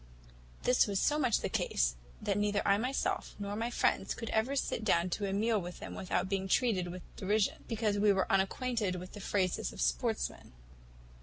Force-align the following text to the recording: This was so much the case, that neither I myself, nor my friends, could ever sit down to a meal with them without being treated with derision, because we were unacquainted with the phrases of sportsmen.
This 0.63 0.87
was 0.87 0.99
so 0.99 1.19
much 1.19 1.41
the 1.41 1.47
case, 1.47 1.93
that 2.19 2.35
neither 2.35 2.67
I 2.67 2.79
myself, 2.79 3.35
nor 3.37 3.55
my 3.55 3.69
friends, 3.69 4.15
could 4.15 4.31
ever 4.31 4.55
sit 4.55 4.83
down 4.83 5.11
to 5.11 5.29
a 5.29 5.31
meal 5.31 5.61
with 5.61 5.77
them 5.79 5.93
without 5.93 6.27
being 6.27 6.47
treated 6.47 6.87
with 6.87 7.03
derision, 7.17 7.63
because 7.67 7.99
we 7.99 8.11
were 8.11 8.25
unacquainted 8.31 8.95
with 8.95 9.13
the 9.13 9.21
phrases 9.21 9.71
of 9.71 9.79
sportsmen. 9.79 10.53